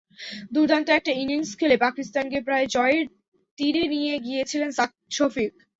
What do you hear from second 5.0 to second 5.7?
Shafiq.